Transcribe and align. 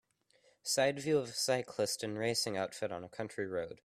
Side 0.63 0.97
view 0.99 1.19
of 1.19 1.29
a 1.29 1.33
cyclist 1.33 2.03
in 2.03 2.17
racing 2.17 2.57
outfit 2.57 2.91
on 2.91 3.03
a 3.03 3.07
country 3.07 3.45
road. 3.45 3.77